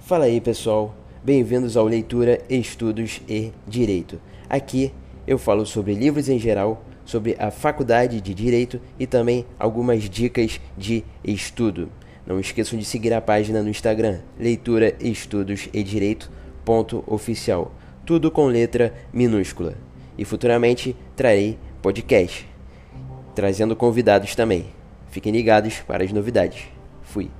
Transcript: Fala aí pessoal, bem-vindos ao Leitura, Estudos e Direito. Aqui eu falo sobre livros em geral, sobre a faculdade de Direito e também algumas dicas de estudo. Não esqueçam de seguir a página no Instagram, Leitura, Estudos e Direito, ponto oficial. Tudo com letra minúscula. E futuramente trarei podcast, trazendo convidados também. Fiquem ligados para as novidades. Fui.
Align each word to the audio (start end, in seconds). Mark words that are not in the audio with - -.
Fala 0.00 0.24
aí 0.24 0.40
pessoal, 0.40 0.94
bem-vindos 1.22 1.76
ao 1.76 1.84
Leitura, 1.84 2.40
Estudos 2.48 3.20
e 3.28 3.52
Direito. 3.66 4.18
Aqui 4.48 4.92
eu 5.26 5.36
falo 5.36 5.66
sobre 5.66 5.92
livros 5.94 6.30
em 6.30 6.38
geral, 6.38 6.82
sobre 7.04 7.36
a 7.38 7.50
faculdade 7.50 8.20
de 8.20 8.32
Direito 8.32 8.80
e 8.98 9.06
também 9.06 9.44
algumas 9.58 10.08
dicas 10.08 10.60
de 10.78 11.04
estudo. 11.22 11.90
Não 12.26 12.40
esqueçam 12.40 12.78
de 12.78 12.84
seguir 12.86 13.12
a 13.12 13.20
página 13.20 13.62
no 13.62 13.68
Instagram, 13.68 14.20
Leitura, 14.38 14.94
Estudos 15.00 15.68
e 15.74 15.82
Direito, 15.82 16.30
ponto 16.64 17.04
oficial. 17.06 17.72
Tudo 18.06 18.30
com 18.30 18.46
letra 18.46 18.94
minúscula. 19.12 19.74
E 20.16 20.24
futuramente 20.24 20.96
trarei 21.14 21.58
podcast, 21.82 22.48
trazendo 23.34 23.76
convidados 23.76 24.34
também. 24.34 24.66
Fiquem 25.10 25.32
ligados 25.32 25.80
para 25.80 26.04
as 26.04 26.12
novidades. 26.12 26.64
Fui. 27.02 27.30